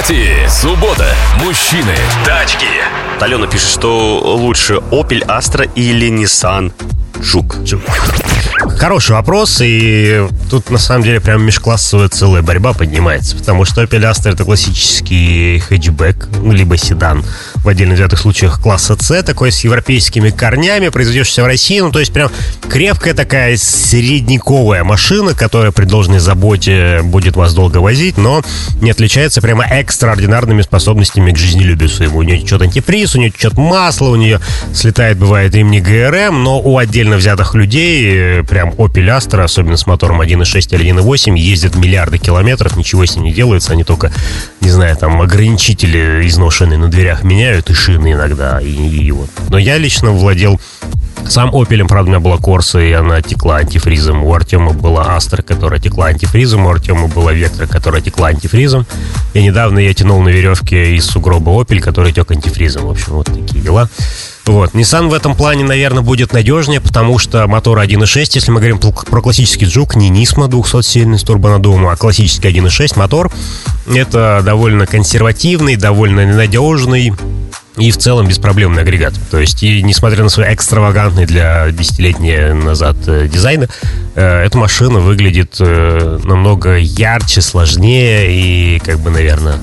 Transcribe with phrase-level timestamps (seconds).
[0.00, 0.48] Автопати.
[0.48, 1.14] Суббота.
[1.44, 1.94] Мужчины.
[2.24, 2.66] Тачки.
[3.20, 6.72] Алена пишет, что лучше Opel Astra или Nissan
[7.20, 7.56] Жук.
[7.66, 7.82] Жук.
[8.78, 14.10] Хороший вопрос, и тут на самом деле прям межклассовая целая борьба поднимается, потому что Opel
[14.10, 17.22] Astra это классический хэтчбэк, ну, либо седан,
[17.56, 22.00] в отдельно взятых случаях класса C, такой с европейскими корнями, произведешься в России, ну то
[22.00, 22.30] есть прям
[22.68, 28.42] крепкая такая средниковая машина, которая при должной заботе будет вас долго возить, но
[28.80, 32.18] не отличается прямо экстраординарными способностями к жизнелюбию своему.
[32.18, 34.40] У нее течет антифриз, у нее течет масло, у нее
[34.72, 39.86] слетает, бывает, ремни ГРМ, но у отдельно взятых людей э, прям Opel Astra, особенно с
[39.86, 44.12] мотором 1.6 или 1.8, ездят миллиарды километров, ничего с ним не делается, они только,
[44.60, 49.30] не знаю, там ограничители изношенные на дверях меняют и шины иногда, и, и вот.
[49.48, 50.60] Но я лично владел
[51.28, 54.24] сам Opel, правда, у меня была Корса, и она текла антифризом.
[54.24, 56.66] У Артема была Астра, которая текла антифризом.
[56.66, 58.86] У Артема была Вектор, которая текла антифризом.
[59.34, 62.86] И недавно я тянул на веревке из сугроба Opel, который тек антифризом.
[62.86, 63.88] В общем, вот такие дела.
[64.46, 64.72] Вот.
[64.74, 69.22] Nissan в этом плане, наверное, будет надежнее, потому что мотор 1.6, если мы говорим про
[69.22, 73.30] классический Juke, не Nismo 200-сильный с турбонаддувом, а классический 1.6 мотор,
[73.86, 77.12] это довольно консервативный, довольно надежный,
[77.80, 79.14] и в целом беспроблемный агрегат.
[79.30, 83.66] То есть, и несмотря на свой экстравагантный для десятилетия назад э, дизайн,
[84.14, 89.56] э, эта машина выглядит э, намного ярче, сложнее и, как бы, наверное,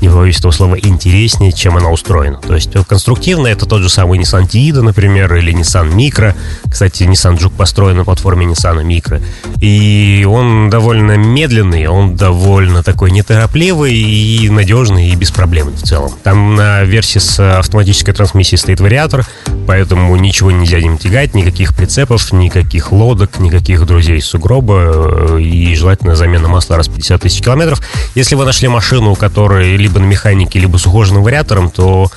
[0.00, 2.38] не побоюсь этого слова, интереснее, чем она устроена.
[2.38, 6.34] То есть конструктивно это тот же самый Nissan Tiida, например, или Nissan Micro.
[6.70, 9.22] Кстати, Nissan Juke построен на платформе Nissan Micro.
[9.60, 16.12] И он довольно медленный, он довольно такой неторопливый и надежный, и беспроблемный в целом.
[16.22, 19.26] Там на версии с автоматической трансмиссией стоит вариатор,
[19.66, 26.48] поэтому ничего нельзя им тягать, никаких прицепов, никаких лодок, никаких друзей сугроба, и желательно замена
[26.48, 27.82] масла раз в 50 тысяч километров.
[28.14, 32.10] Если вы нашли машину, у которой либо на механике, либо с ухоженным вариатором, то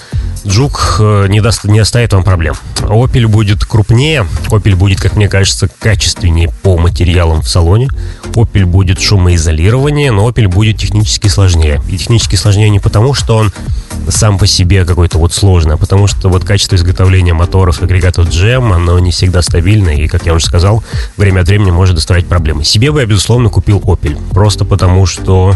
[0.47, 2.55] Джук э, не, даст, не оставит вам проблем.
[2.77, 7.89] Opel будет крупнее, Opel будет, как мне кажется, качественнее по материалам в салоне,
[8.33, 11.81] Opel будет шумоизолирование, но Opel будет технически сложнее.
[11.89, 13.51] И технически сложнее не потому, что он
[14.09, 18.73] сам по себе какой-то вот сложный, а потому что вот качество изготовления моторов агрегатов GM,
[18.73, 20.83] оно не всегда стабильное, и, как я уже сказал,
[21.17, 22.63] время от времени может доставлять проблемы.
[22.63, 25.55] Себе бы я, безусловно, купил Opel, просто потому что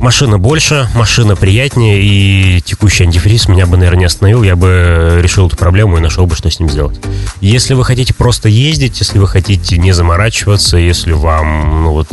[0.00, 4.42] Машина больше, машина приятнее, и текущий антифриз меня бы, наверное, не остановил.
[4.42, 7.00] Я бы решил эту проблему и нашел бы, что с ним сделать.
[7.40, 12.08] Если вы хотите просто ездить, если вы хотите не заморачиваться, если вам, ну вот,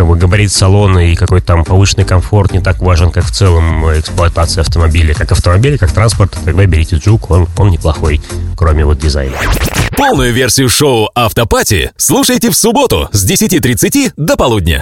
[0.00, 3.84] как бы габарит салона и какой-то там повышенный комфорт не так важен, как в целом
[3.92, 8.22] эксплуатация автомобиля, как автомобиля, как транспорт, тогда берите Джук, он, он неплохой,
[8.56, 9.36] кроме вот дизайна.
[9.98, 14.78] Полную версию шоу «Автопати» слушайте в субботу с 10.30 до полудня.